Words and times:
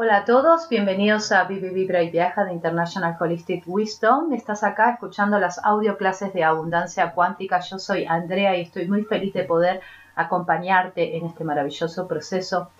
Hola 0.00 0.18
a 0.18 0.24
todos, 0.24 0.68
bienvenidos 0.68 1.32
a 1.32 1.42
Vivi 1.42 1.70
Vibra 1.70 2.04
y 2.04 2.10
Viaja 2.10 2.44
de 2.44 2.52
International 2.52 3.16
Holistic 3.18 3.64
Wisdom. 3.66 4.32
Estás 4.32 4.62
acá 4.62 4.92
escuchando 4.92 5.40
las 5.40 5.58
audio 5.64 5.96
clases 5.96 6.32
de 6.32 6.44
abundancia 6.44 7.14
cuántica. 7.14 7.58
Yo 7.58 7.80
soy 7.80 8.04
Andrea 8.04 8.56
y 8.56 8.60
estoy 8.60 8.86
muy 8.86 9.02
feliz 9.02 9.34
de 9.34 9.42
poder 9.42 9.80
acompañarte 10.14 11.16
en 11.16 11.26
este 11.26 11.42
maravilloso 11.42 12.06
proceso. 12.06 12.70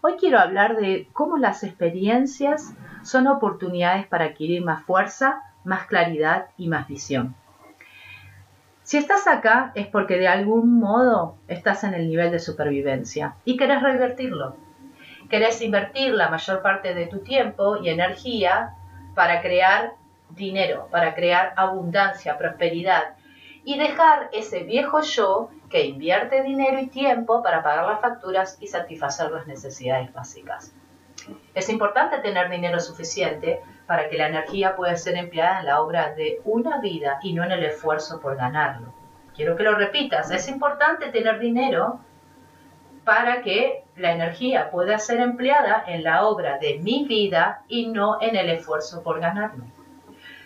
Hoy 0.00 0.14
quiero 0.18 0.38
hablar 0.38 0.78
de 0.78 1.10
cómo 1.12 1.36
las 1.36 1.62
experiencias 1.62 2.72
son 3.02 3.26
oportunidades 3.26 4.06
para 4.06 4.24
adquirir 4.24 4.64
más 4.64 4.82
fuerza, 4.82 5.42
más 5.64 5.86
claridad 5.88 6.46
y 6.56 6.68
más 6.68 6.88
visión. 6.88 7.34
Si 8.82 8.96
estás 8.96 9.26
acá 9.26 9.72
es 9.74 9.88
porque 9.88 10.16
de 10.16 10.28
algún 10.28 10.80
modo 10.80 11.36
estás 11.48 11.84
en 11.84 11.92
el 11.92 12.08
nivel 12.08 12.30
de 12.30 12.38
supervivencia 12.38 13.34
y 13.44 13.58
querés 13.58 13.82
revertirlo 13.82 14.56
querés 15.32 15.62
invertir 15.62 16.12
la 16.12 16.28
mayor 16.28 16.60
parte 16.60 16.92
de 16.92 17.06
tu 17.06 17.20
tiempo 17.20 17.78
y 17.78 17.88
energía 17.88 18.74
para 19.14 19.40
crear 19.40 19.94
dinero, 20.28 20.88
para 20.90 21.14
crear 21.14 21.54
abundancia, 21.56 22.36
prosperidad 22.36 23.14
y 23.64 23.78
dejar 23.78 24.28
ese 24.34 24.62
viejo 24.64 25.00
yo 25.00 25.48
que 25.70 25.86
invierte 25.86 26.42
dinero 26.42 26.78
y 26.80 26.88
tiempo 26.88 27.42
para 27.42 27.62
pagar 27.62 27.86
las 27.86 28.02
facturas 28.02 28.58
y 28.60 28.66
satisfacer 28.66 29.30
las 29.30 29.46
necesidades 29.46 30.12
básicas. 30.12 30.74
Es 31.54 31.70
importante 31.70 32.18
tener 32.18 32.50
dinero 32.50 32.78
suficiente 32.78 33.62
para 33.86 34.10
que 34.10 34.18
la 34.18 34.28
energía 34.28 34.76
pueda 34.76 34.94
ser 34.96 35.16
empleada 35.16 35.60
en 35.60 35.66
la 35.66 35.80
obra 35.80 36.12
de 36.14 36.42
una 36.44 36.78
vida 36.78 37.20
y 37.22 37.32
no 37.32 37.42
en 37.42 37.52
el 37.52 37.64
esfuerzo 37.64 38.20
por 38.20 38.36
ganarlo. 38.36 38.92
Quiero 39.34 39.56
que 39.56 39.62
lo 39.62 39.76
repitas, 39.76 40.30
es 40.30 40.46
importante 40.48 41.08
tener 41.08 41.38
dinero 41.38 42.00
para 43.04 43.42
que 43.42 43.84
la 43.96 44.12
energía 44.12 44.70
pueda 44.70 44.98
ser 44.98 45.20
empleada 45.20 45.84
en 45.86 46.04
la 46.04 46.24
obra 46.26 46.58
de 46.58 46.78
mi 46.78 47.04
vida 47.04 47.62
y 47.68 47.88
no 47.88 48.18
en 48.20 48.36
el 48.36 48.48
esfuerzo 48.50 49.02
por 49.02 49.20
ganarlo. 49.20 49.64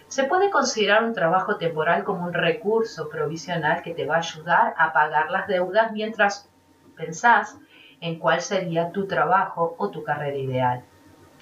Se 0.09 0.25
puede 0.25 0.51
considerar 0.51 1.05
un 1.05 1.15
trabajo 1.15 1.57
temporal 1.57 2.05
como 2.05 2.25
un 2.25 2.33
recurso 2.33 3.09
provisional 3.09 3.83
que 3.83 3.93
te 3.93 4.07
va 4.07 4.17
a 4.17 4.19
ayudar 4.19 4.75
a 4.79 4.93
pagar 4.93 5.31
las 5.31 5.49
deudas 5.49 5.93
mientras 5.93 6.49
pensás 6.97 7.59
en 8.01 8.19
cuál 8.19 8.41
sería 8.41 8.93
tu 8.93 9.07
trabajo 9.07 9.75
o 9.79 9.91
tu 9.91 10.05
carrera 10.05 10.37
ideal. 10.37 10.85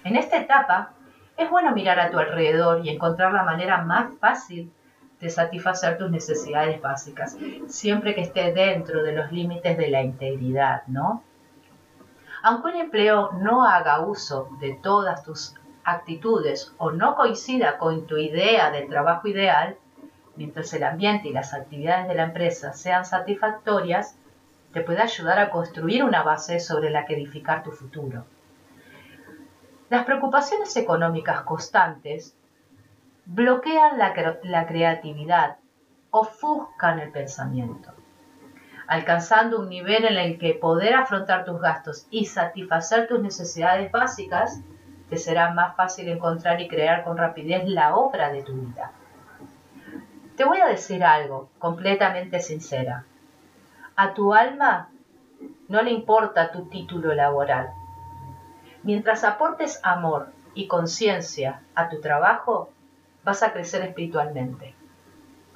En 0.03 0.17
esta 0.17 0.39
etapa, 0.39 0.93
es 1.37 1.51
bueno 1.51 1.73
mirar 1.73 2.01
a 2.01 2.11
tu 2.11 2.19
alrededor 2.19 2.85
y 2.85 2.91
encontrar 2.91 3.33
la 3.33 3.43
manera 3.43 3.83
más 3.83 4.17
fácil 4.19 4.73
de 5.25 5.31
satisfacer 5.31 5.97
tus 5.97 6.11
necesidades 6.11 6.83
básicas, 6.83 7.39
siempre 7.67 8.15
que 8.15 8.21
esté 8.21 8.53
dentro 8.53 9.03
de 9.03 9.13
los 9.13 9.33
límites 9.33 9.79
de 9.79 9.89
la 9.89 10.03
integridad, 10.03 10.83
¿no? 10.87 11.23
Aunque 12.43 12.69
un 12.69 12.77
empleo 12.77 13.33
no 13.33 13.65
haga 13.65 14.01
uso 14.01 14.51
de 14.61 14.75
todas 14.75 15.25
tus 15.25 15.55
actitudes 15.83 16.75
o 16.77 16.91
no 16.91 17.15
coincida 17.15 17.79
con 17.79 18.07
tu 18.07 18.19
idea 18.19 18.71
del 18.71 18.91
trabajo 18.91 19.27
ideal, 19.27 19.79
mientras 20.37 20.75
el 20.75 20.83
ambiente 20.83 21.29
y 21.29 21.33
las 21.33 21.55
actividades 21.55 22.07
de 22.07 22.17
la 22.17 22.25
empresa 22.25 22.75
sean 22.75 23.07
satisfactorias, 23.07 24.19
te 24.75 24.83
puede 24.83 25.01
ayudar 25.01 25.39
a 25.39 25.49
construir 25.49 26.05
una 26.05 26.23
base 26.23 26.61
sobre 26.61 26.91
la 26.91 27.07
que 27.07 27.15
edificar 27.15 27.63
tu 27.63 27.71
futuro. 27.71 28.27
Las 29.89 30.05
preocupaciones 30.05 30.77
económicas 30.77 31.41
constantes 31.43 32.37
bloquean 33.27 33.99
la, 33.99 34.13
creatividad, 34.67 35.57
ofuscan 36.11 37.01
el 37.01 37.11
pensamiento, 37.11 37.93
alcanzando 38.87 39.61
un 39.61 39.69
nivel 39.69 40.05
en 40.05 40.17
el 40.17 40.39
que 40.39 40.55
poder 40.55 40.95
afrontar 40.95 41.45
tus 41.45 41.61
gastos 41.61 42.07
y 42.11 42.27
satisfacer 42.27 43.09
tus 43.09 43.21
necesidades 43.21 43.91
básicas 43.91 44.61
te 45.09 45.17
será 45.17 45.53
más 45.53 45.77
fácil 45.77 46.09
encontrar 46.09 46.61
y 46.61 46.69
crear 46.69 47.05
con 47.05 47.17
rapidez 47.17 47.69
la 47.69 47.95
obra 47.95 48.31
de 48.31 48.43
tu 48.43 48.55
vida. 48.55 48.93
Te 50.37 50.45
voy 50.45 50.61
a 50.61 50.67
decir 50.67 51.05
algo 51.05 51.51
completamente 51.59 52.41
sincera. 52.41 53.05
A 53.97 54.15
tu 54.15 54.35
alma 54.35 54.91
no 55.69 55.83
le 55.83 55.91
importa 55.93 56.51
tu 56.51 56.69
título 56.69 57.15
laboral. 57.15 57.71
Mientras 58.83 59.25
aportes 59.25 59.81
amor 59.83 60.33
y 60.55 60.67
conciencia 60.67 61.63
a 61.75 61.89
tu 61.89 62.01
trabajo, 62.01 62.71
vas 63.25 63.43
a 63.43 63.53
crecer 63.53 63.83
espiritualmente. 63.83 64.75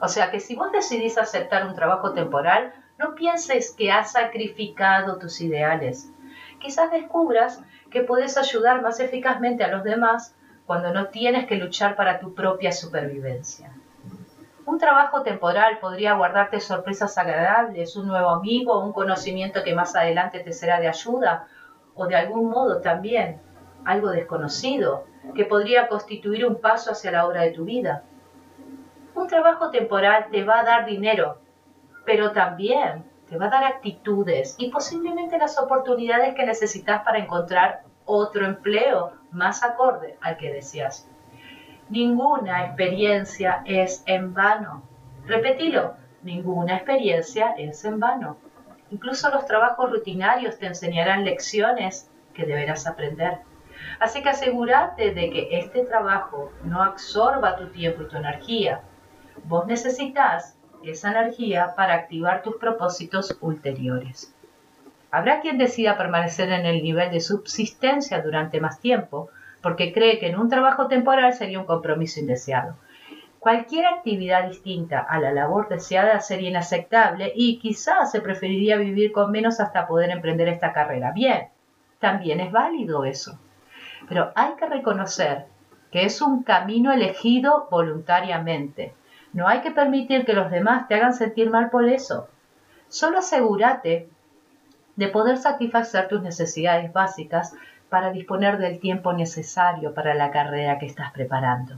O 0.01 0.09
sea 0.09 0.31
que 0.31 0.41
si 0.41 0.57
vos 0.57 0.73
decidís 0.73 1.19
aceptar 1.19 1.67
un 1.67 1.75
trabajo 1.75 2.13
temporal, 2.13 2.73
no 2.99 3.15
pienses 3.15 3.73
que 3.73 3.93
has 3.93 4.13
sacrificado 4.13 5.19
tus 5.19 5.41
ideales. 5.41 6.11
Quizás 6.59 6.91
descubras 6.91 7.63
que 7.91 8.03
puedes 8.03 8.37
ayudar 8.37 8.83
más 8.83 9.01
eficazmente 9.01 9.65
a 9.65 9.69
los 9.69 9.85
demás 9.85 10.35
cuando 10.67 10.93
no 10.93 11.07
tienes 11.07 11.47
que 11.47 11.57
luchar 11.57 11.97
para 11.97 12.19
tu 12.19 12.35
propia 12.35 12.73
supervivencia. 12.73 13.71
Un 14.67 14.79
trabajo 14.79 15.23
temporal 15.23 15.79
podría 15.79 16.13
guardarte 16.15 16.61
sorpresas 16.61 17.17
agradables, 17.17 17.97
un 17.97 18.07
nuevo 18.07 18.29
amigo, 18.29 18.85
un 18.85 18.93
conocimiento 18.93 19.63
que 19.63 19.75
más 19.75 19.97
adelante 19.97 20.41
te 20.41 20.53
será 20.53 20.79
de 20.79 20.89
ayuda, 20.89 21.47
o 21.95 22.07
de 22.07 22.17
algún 22.17 22.51
modo 22.51 22.81
también 22.81 23.41
algo 23.89 24.11
desconocido, 24.11 25.07
que 25.35 25.47
podría 25.47 25.89
constituir 25.89 26.47
un 26.47 26.61
paso 26.61 26.93
hacia 26.93 27.11
la 27.11 27.27
obra 27.27 27.43
de 27.43 27.53
tu 27.53 27.65
vida. 27.65 28.05
Un 29.15 29.27
trabajo 29.27 29.71
temporal 29.71 30.27
te 30.31 30.45
va 30.45 30.61
a 30.61 30.65
dar 30.65 30.85
dinero, 30.85 31.39
pero 32.05 32.33
también 32.33 33.05
te 33.31 33.39
va 33.39 33.47
a 33.47 33.51
dar 33.51 33.65
actitudes 33.65 34.55
y 34.59 34.71
posiblemente 34.71 35.39
las 35.39 35.59
oportunidades 35.59 36.35
que 36.35 36.45
necesitas 36.45 37.03
para 37.03 37.19
encontrar 37.19 37.83
otro 38.05 38.45
empleo 38.45 39.13
más 39.31 39.63
acorde 39.63 40.19
al 40.21 40.37
que 40.37 40.53
deseas. 40.53 41.09
Ninguna 41.89 42.67
experiencia 42.67 43.63
es 43.65 44.03
en 44.05 44.35
vano. 44.35 44.83
Repetilo, 45.27 45.95
ninguna 46.23 46.77
experiencia 46.77 47.55
es 47.57 47.87
en 47.87 47.99
vano. 47.99 48.37
Incluso 48.91 49.31
los 49.31 49.47
trabajos 49.47 49.91
rutinarios 49.91 50.59
te 50.59 50.67
enseñarán 50.67 51.25
lecciones 51.25 52.11
que 52.35 52.45
deberás 52.45 52.87
aprender. 52.87 53.48
Así 54.01 54.23
que 54.23 54.29
asegúrate 54.29 55.13
de 55.13 55.31
que 55.31 55.49
este 55.59 55.85
trabajo 55.85 56.53
no 56.65 56.83
absorba 56.83 57.57
tu 57.57 57.69
tiempo 57.69 58.03
y 58.03 58.09
tu 58.09 58.17
energía. 58.17 58.83
Vos 59.45 59.67
necesitas 59.67 60.57
esa 60.85 61.11
energía 61.11 61.75
para 61.77 61.95
activar 61.95 62.43
tus 62.43 62.57
propósitos 62.57 63.37
ulteriores. 63.41 64.35
Habrá 65.11 65.41
quien 65.41 65.59
decida 65.59 65.97
permanecer 65.97 66.51
en 66.53 66.67
el 66.67 66.83
nivel 66.83 67.11
de 67.11 67.21
subsistencia 67.21 68.21
durante 68.21 68.61
más 68.61 68.81
tiempo 68.81 69.31
porque 69.63 69.93
cree 69.93 70.19
que 70.19 70.29
en 70.29 70.39
un 70.39 70.49
trabajo 70.49 70.87
temporal 70.87 71.33
sería 71.33 71.59
un 71.59 71.67
compromiso 71.67 72.21
indeseado. 72.21 72.77
Cualquier 73.41 73.87
actividad 73.87 74.49
distinta 74.49 75.01
a 75.01 75.19
la 75.19 75.33
labor 75.33 75.69
deseada 75.69 76.21
sería 76.21 76.51
inaceptable 76.51 77.33
y 77.35 77.59
quizás 77.59 78.13
se 78.13 78.21
preferiría 78.21 78.77
vivir 78.77 79.11
con 79.11 79.31
menos 79.31 79.61
hasta 79.61 79.87
poder 79.87 80.11
emprender 80.11 80.49
esta 80.49 80.73
carrera. 80.73 81.13
Bien, 81.13 81.49
también 81.99 82.41
es 82.41 82.53
válido 82.53 83.05
eso. 83.05 83.39
Pero 84.09 84.33
hay 84.35 84.55
que 84.55 84.67
reconocer 84.67 85.47
que 85.91 86.05
es 86.05 86.21
un 86.21 86.43
camino 86.43 86.93
elegido 86.93 87.69
voluntariamente. 87.71 88.95
No 89.33 89.49
hay 89.49 89.61
que 89.61 89.71
permitir 89.71 90.25
que 90.25 90.33
los 90.33 90.51
demás 90.51 90.89
te 90.89 90.95
hagan 90.95 91.15
sentir 91.15 91.51
mal 91.51 91.71
por 91.71 91.89
eso. 91.89 92.29
Solo 92.89 93.19
asegúrate 93.19 94.09
de 94.97 95.09
poder 95.09 95.37
satisfacer 95.37 96.09
tus 96.09 96.23
necesidades 96.23 96.93
básicas 96.93 97.55
para 97.89 98.11
disponer 98.11 98.59
del 98.59 98.81
tiempo 98.81 99.13
necesario 99.13 99.95
para 99.95 100.15
la 100.15 100.31
carrera 100.31 100.79
que 100.79 100.87
estás 100.87 101.13
preparando. 101.13 101.77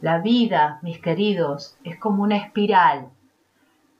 La 0.00 0.18
vida, 0.18 0.78
mis 0.82 0.98
queridos, 0.98 1.76
es 1.84 1.98
como 1.98 2.22
una 2.22 2.36
espiral. 2.36 3.08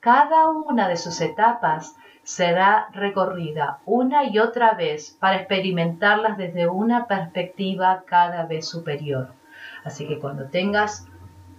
Cada 0.01 0.49
una 0.49 0.89
de 0.89 0.97
sus 0.97 1.21
etapas 1.21 1.95
será 2.23 2.89
recorrida 2.93 3.81
una 3.85 4.25
y 4.25 4.39
otra 4.39 4.73
vez 4.73 5.15
para 5.21 5.37
experimentarlas 5.37 6.39
desde 6.39 6.69
una 6.69 7.07
perspectiva 7.07 8.05
cada 8.07 8.47
vez 8.47 8.67
superior. 8.67 9.35
Así 9.85 10.09
que 10.09 10.19
cuando 10.19 10.47
tengas 10.47 11.07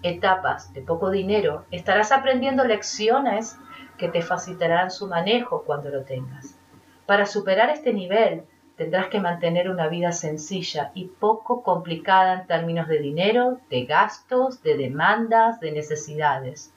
etapas 0.02 0.74
de 0.74 0.82
poco 0.82 1.12
dinero, 1.12 1.66
estarás 1.70 2.12
aprendiendo 2.12 2.64
lecciones 2.64 3.60
que 4.00 4.08
te 4.08 4.24
facilitarán 4.24 4.90
su 4.90 5.06
manejo 5.06 5.62
cuando 5.64 5.92
lo 5.92 6.04
tengas. 6.04 6.58
Para 7.06 7.28
superar 7.28 7.70
este 7.70 7.94
nivel, 7.94 8.46
tendrás 8.76 9.10
que 9.10 9.20
mantener 9.20 9.70
una 9.70 9.88
vida 9.88 10.12
sencilla 10.14 10.90
y 10.96 11.06
poco 11.06 11.62
complicada 11.62 12.42
en 12.42 12.48
términos 12.48 12.88
de 12.88 12.98
dinero, 12.98 13.60
de 13.70 13.86
gastos, 13.86 14.64
de 14.64 14.78
demandas, 14.78 15.60
de 15.60 15.74
necesidades. 15.74 16.74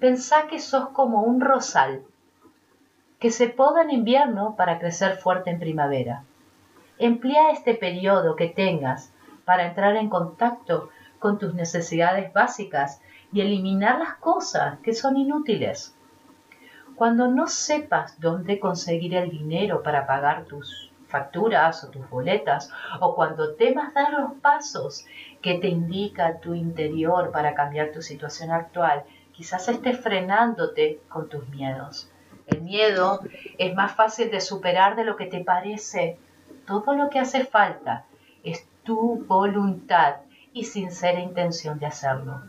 Pensá 0.00 0.46
que 0.46 0.58
sos 0.58 0.88
como 0.88 1.24
un 1.24 1.42
rosal 1.42 2.02
que 3.18 3.30
se 3.30 3.48
poda 3.50 3.82
en 3.82 3.90
invierno 3.90 4.56
para 4.56 4.78
crecer 4.78 5.18
fuerte 5.18 5.50
en 5.50 5.60
primavera. 5.60 6.24
Emplea 6.98 7.50
este 7.50 7.74
periodo 7.74 8.34
que 8.34 8.48
tengas 8.48 9.12
para 9.44 9.66
entrar 9.66 9.96
en 9.96 10.08
contacto 10.08 10.88
con 11.18 11.38
tus 11.38 11.52
necesidades 11.52 12.32
básicas 12.32 13.02
y 13.30 13.42
eliminar 13.42 13.98
las 13.98 14.14
cosas 14.14 14.78
que 14.78 14.94
son 14.94 15.18
inútiles. 15.18 15.94
Cuando 16.94 17.28
no 17.28 17.46
sepas 17.46 18.18
dónde 18.18 18.58
conseguir 18.58 19.14
el 19.14 19.28
dinero 19.28 19.82
para 19.82 20.06
pagar 20.06 20.46
tus 20.46 20.90
facturas 21.08 21.84
o 21.84 21.90
tus 21.90 22.08
boletas, 22.08 22.72
o 23.00 23.14
cuando 23.14 23.54
temas 23.54 23.92
dar 23.92 24.14
los 24.14 24.32
pasos 24.40 25.04
que 25.42 25.58
te 25.58 25.68
indica 25.68 26.38
tu 26.38 26.54
interior 26.54 27.32
para 27.32 27.52
cambiar 27.52 27.92
tu 27.92 28.00
situación 28.00 28.50
actual, 28.50 29.04
quizás 29.40 29.66
estés 29.70 29.98
frenándote 29.98 31.00
con 31.08 31.30
tus 31.30 31.48
miedos. 31.48 32.10
El 32.46 32.60
miedo 32.60 33.20
es 33.56 33.74
más 33.74 33.94
fácil 33.94 34.30
de 34.30 34.38
superar 34.38 34.96
de 34.96 35.04
lo 35.04 35.16
que 35.16 35.24
te 35.24 35.42
parece. 35.42 36.18
Todo 36.66 36.92
lo 36.92 37.08
que 37.08 37.20
hace 37.20 37.46
falta 37.46 38.04
es 38.44 38.68
tu 38.82 39.24
voluntad 39.26 40.16
y 40.52 40.64
sincera 40.64 41.20
intención 41.20 41.78
de 41.78 41.86
hacerlo. 41.86 42.42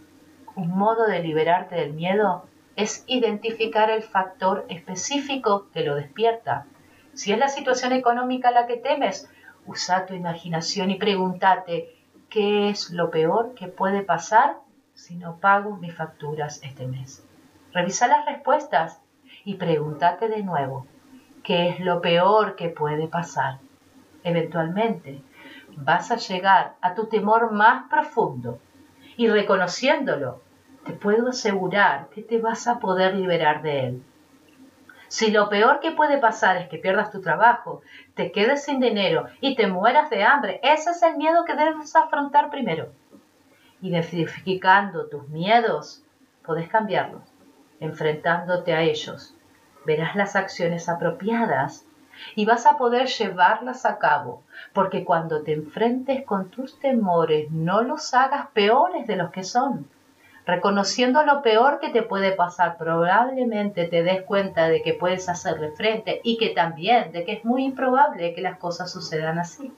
Un 0.57 0.77
modo 0.77 1.07
de 1.07 1.23
liberarte 1.23 1.75
del 1.75 1.93
miedo 1.93 2.43
es 2.75 3.05
identificar 3.07 3.89
el 3.89 4.03
factor 4.03 4.65
específico 4.67 5.69
que 5.73 5.85
lo 5.85 5.95
despierta. 5.95 6.65
Si 7.13 7.31
es 7.31 7.39
la 7.39 7.47
situación 7.47 7.93
económica 7.93 8.51
la 8.51 8.67
que 8.67 8.75
temes, 8.75 9.29
usa 9.65 10.05
tu 10.05 10.13
imaginación 10.13 10.91
y 10.91 10.95
pregúntate 10.95 11.95
qué 12.29 12.67
es 12.67 12.89
lo 12.89 13.09
peor 13.11 13.53
que 13.55 13.69
puede 13.69 14.01
pasar 14.01 14.57
si 15.01 15.15
no 15.15 15.37
pago 15.37 15.77
mis 15.77 15.95
facturas 15.95 16.61
este 16.61 16.85
mes. 16.85 17.25
Revisa 17.73 18.07
las 18.07 18.23
respuestas 18.27 19.01
y 19.43 19.55
pregúntate 19.55 20.27
de 20.27 20.43
nuevo 20.43 20.85
qué 21.43 21.69
es 21.69 21.79
lo 21.79 22.01
peor 22.01 22.55
que 22.55 22.69
puede 22.69 23.07
pasar. 23.07 23.57
Eventualmente 24.23 25.23
vas 25.75 26.11
a 26.11 26.17
llegar 26.17 26.75
a 26.81 26.93
tu 26.93 27.07
temor 27.07 27.51
más 27.51 27.89
profundo 27.89 28.59
y 29.17 29.27
reconociéndolo, 29.27 30.43
te 30.85 30.93
puedo 30.93 31.29
asegurar 31.29 32.09
que 32.09 32.21
te 32.21 32.37
vas 32.37 32.67
a 32.67 32.77
poder 32.77 33.15
liberar 33.15 33.63
de 33.63 33.87
él. 33.87 34.03
Si 35.07 35.31
lo 35.31 35.49
peor 35.49 35.79
que 35.79 35.93
puede 35.93 36.19
pasar 36.19 36.57
es 36.57 36.69
que 36.69 36.77
pierdas 36.77 37.11
tu 37.11 37.21
trabajo, 37.21 37.81
te 38.13 38.31
quedes 38.31 38.65
sin 38.65 38.79
dinero 38.79 39.25
y 39.39 39.55
te 39.55 39.65
mueras 39.65 40.11
de 40.11 40.23
hambre, 40.23 40.59
ese 40.61 40.91
es 40.91 41.01
el 41.01 41.17
miedo 41.17 41.43
que 41.43 41.55
debes 41.55 41.95
afrontar 41.95 42.51
primero. 42.51 42.91
Identificando 43.81 45.07
tus 45.07 45.27
miedos, 45.29 46.03
podés 46.45 46.69
cambiarlos, 46.69 47.23
enfrentándote 47.79 48.73
a 48.73 48.81
ellos. 48.81 49.35
Verás 49.85 50.15
las 50.15 50.35
acciones 50.35 50.87
apropiadas 50.87 51.85
y 52.35 52.45
vas 52.45 52.67
a 52.67 52.77
poder 52.77 53.07
llevarlas 53.07 53.85
a 53.85 53.97
cabo, 53.97 54.43
porque 54.73 55.03
cuando 55.03 55.41
te 55.41 55.53
enfrentes 55.53 56.23
con 56.25 56.49
tus 56.49 56.79
temores 56.79 57.49
no 57.49 57.81
los 57.81 58.13
hagas 58.13 58.47
peores 58.53 59.07
de 59.07 59.15
los 59.15 59.31
que 59.31 59.43
son. 59.43 59.87
Reconociendo 60.45 61.23
lo 61.23 61.41
peor 61.41 61.79
que 61.79 61.89
te 61.89 62.01
puede 62.01 62.31
pasar, 62.31 62.77
probablemente 62.77 63.87
te 63.87 64.03
des 64.03 64.23
cuenta 64.23 64.69
de 64.69 64.81
que 64.81 64.93
puedes 64.93 65.29
hacerle 65.29 65.71
frente 65.71 66.19
y 66.23 66.37
que 66.37 66.49
también 66.49 67.11
de 67.11 67.25
que 67.25 67.33
es 67.33 67.45
muy 67.45 67.63
improbable 67.63 68.33
que 68.33 68.41
las 68.41 68.57
cosas 68.57 68.91
sucedan 68.91 69.39
así. 69.39 69.71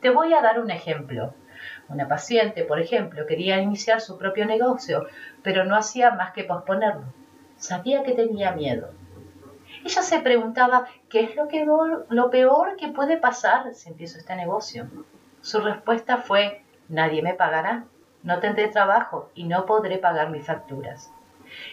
Te 0.00 0.10
voy 0.10 0.32
a 0.34 0.42
dar 0.42 0.60
un 0.60 0.70
ejemplo. 0.70 1.34
Una 1.92 2.08
paciente, 2.08 2.64
por 2.64 2.80
ejemplo, 2.80 3.26
quería 3.26 3.60
iniciar 3.60 4.00
su 4.00 4.16
propio 4.16 4.46
negocio, 4.46 5.06
pero 5.42 5.64
no 5.64 5.76
hacía 5.76 6.12
más 6.12 6.32
que 6.32 6.44
posponerlo. 6.44 7.04
Sabía 7.56 8.02
que 8.02 8.12
tenía 8.12 8.52
miedo, 8.52 8.90
ella 9.84 10.02
se 10.02 10.20
preguntaba, 10.20 10.86
¿qué 11.08 11.24
es 11.24 11.34
lo, 11.34 11.48
que, 11.48 11.64
lo 11.64 12.30
peor 12.30 12.76
que 12.76 12.88
puede 12.88 13.16
pasar 13.16 13.74
si 13.74 13.90
empiezo 13.90 14.18
este 14.18 14.36
negocio? 14.36 14.88
Su 15.40 15.60
respuesta 15.60 16.18
fue, 16.18 16.62
nadie 16.88 17.20
me 17.20 17.34
pagará, 17.34 17.84
no 18.22 18.38
tendré 18.38 18.68
trabajo 18.68 19.30
y 19.34 19.44
no 19.44 19.66
podré 19.66 19.98
pagar 19.98 20.30
mis 20.30 20.46
facturas. 20.46 21.12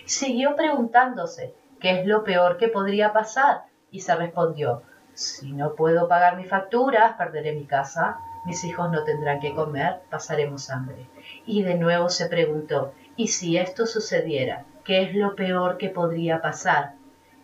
Siguió 0.06 0.56
preguntándose, 0.56 1.54
¿qué 1.80 2.00
es 2.00 2.07
lo 2.07 2.24
peor 2.24 2.57
que 2.57 2.68
podría 2.68 3.13
pasar? 3.13 3.65
Y 3.92 4.00
se 4.00 4.15
respondió, 4.15 4.81
si 5.13 5.51
no 5.51 5.75
puedo 5.75 6.07
pagar 6.07 6.36
mis 6.36 6.50
facturas, 6.50 7.15
perderé 7.15 7.54
mi 7.54 7.65
casa, 7.65 8.18
mis 8.45 8.63
hijos 8.63 8.91
no 8.91 9.03
tendrán 9.03 9.39
que 9.39 9.53
comer, 9.53 10.01
pasaremos 10.09 10.69
hambre. 10.69 11.07
Y 11.45 11.63
de 11.63 11.75
nuevo 11.75 12.09
se 12.09 12.27
preguntó, 12.27 12.94
¿y 13.15 13.27
si 13.27 13.57
esto 13.57 13.86
sucediera? 13.86 14.65
¿Qué 14.83 15.03
es 15.03 15.15
lo 15.15 15.36
peor 15.36 15.77
que 15.77 15.89
podría 15.89 16.41
pasar? 16.41 16.94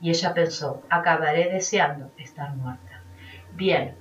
y 0.01 0.09
ella 0.09 0.33
pensó, 0.33 0.81
acabaré 0.89 1.49
deseando 1.49 2.11
estar 2.17 2.55
muerta. 2.55 3.01
Bien, 3.53 3.97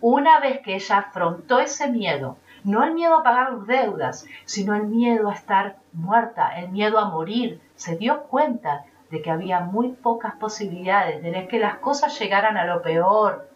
una 0.00 0.40
vez 0.40 0.60
que 0.60 0.74
ella 0.74 0.98
afrontó 0.98 1.58
ese 1.58 1.90
miedo, 1.90 2.36
no 2.64 2.84
el 2.84 2.92
miedo 2.94 3.16
a 3.16 3.22
pagar 3.22 3.50
sus 3.50 3.66
deudas, 3.66 4.26
sino 4.44 4.74
el 4.74 4.86
miedo 4.86 5.28
a 5.28 5.34
estar 5.34 5.78
muerta, 5.92 6.58
el 6.58 6.68
miedo 6.68 6.98
a 6.98 7.08
morir, 7.08 7.60
se 7.74 7.96
dio 7.96 8.24
cuenta 8.24 8.84
de 9.10 9.22
que 9.22 9.30
había 9.30 9.60
muy 9.60 9.88
pocas 9.88 10.34
posibilidades 10.36 11.22
de 11.22 11.48
que 11.48 11.58
las 11.58 11.78
cosas 11.78 12.18
llegaran 12.18 12.56
a 12.56 12.66
lo 12.66 12.82
peor, 12.82 13.50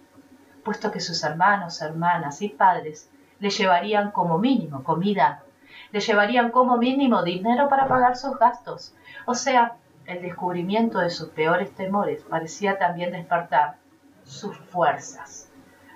puesto 0.64 0.90
que 0.90 1.00
sus 1.00 1.22
hermanos, 1.24 1.82
hermanas 1.82 2.42
y 2.42 2.48
padres 2.48 3.10
le 3.38 3.50
llevarían 3.50 4.10
como 4.10 4.38
mínimo 4.38 4.84
comida, 4.84 5.42
le 5.90 6.00
llevarían 6.00 6.50
como 6.50 6.76
mínimo 6.76 7.22
dinero 7.22 7.68
para 7.68 7.88
pagar 7.88 8.16
sus 8.16 8.38
gastos. 8.38 8.94
O 9.26 9.34
sea, 9.34 9.76
el 10.06 10.22
descubrimiento 10.22 10.98
de 10.98 11.10
sus 11.10 11.30
peores 11.30 11.74
temores 11.74 12.22
parecía 12.24 12.78
también 12.78 13.12
despertar 13.12 13.76
sus 14.24 14.56
fuerzas. 14.56 15.50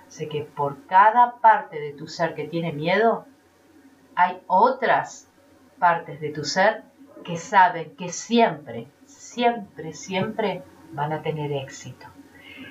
Sé 0.07 0.27
que 0.27 0.43
por 0.43 0.85
cada 0.87 1.37
parte 1.37 1.79
de 1.79 1.93
tu 1.93 2.07
ser 2.07 2.35
que 2.35 2.47
tiene 2.47 2.71
miedo, 2.71 3.25
hay 4.15 4.41
otras 4.47 5.29
partes 5.79 6.19
de 6.21 6.31
tu 6.31 6.43
ser 6.43 6.83
que 7.23 7.37
saben 7.37 7.95
que 7.95 8.09
siempre, 8.09 8.87
siempre, 9.05 9.93
siempre 9.93 10.63
van 10.91 11.13
a 11.13 11.21
tener 11.21 11.51
éxito. 11.51 12.07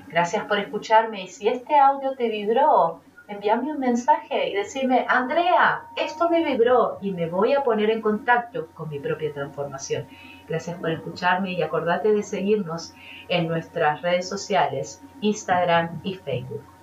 Gracias 0.08 0.44
por 0.44 0.58
escucharme 0.58 1.22
y 1.22 1.28
si 1.28 1.48
este 1.48 1.76
audio 1.76 2.14
te 2.14 2.28
vibró, 2.28 3.00
envíame 3.28 3.72
un 3.72 3.80
mensaje 3.80 4.50
y 4.50 4.54
decirme, 4.54 5.04
Andrea, 5.08 5.82
esto 5.96 6.28
me 6.30 6.44
vibró 6.44 6.98
y 7.00 7.10
me 7.10 7.28
voy 7.28 7.54
a 7.54 7.64
poner 7.64 7.90
en 7.90 8.00
contacto 8.00 8.68
con 8.74 8.88
mi 8.88 9.00
propia 9.00 9.32
transformación. 9.32 10.06
Gracias 10.48 10.78
por 10.78 10.90
escucharme 10.90 11.52
y 11.52 11.62
acordate 11.62 12.12
de 12.12 12.22
seguirnos 12.22 12.94
en 13.28 13.48
nuestras 13.48 14.02
redes 14.02 14.28
sociales, 14.28 15.02
Instagram 15.20 16.00
y 16.04 16.14
Facebook. 16.14 16.75